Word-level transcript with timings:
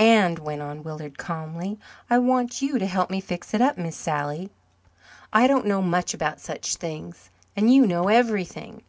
"And," 0.00 0.40
went 0.40 0.60
on 0.60 0.82
Willard 0.82 1.18
calmly, 1.18 1.78
"I 2.10 2.18
want 2.18 2.60
you 2.60 2.80
to 2.80 2.84
help 2.86 3.10
me 3.10 3.20
fix 3.20 3.54
it 3.54 3.60
up, 3.60 3.78
Miss 3.78 3.94
Sally. 3.94 4.50
I 5.32 5.46
don't 5.46 5.66
know 5.66 5.80
much 5.80 6.12
about 6.14 6.40
such 6.40 6.74
things 6.74 7.30
and 7.54 7.72
you 7.72 7.86
know 7.86 8.08
everything. 8.08 8.82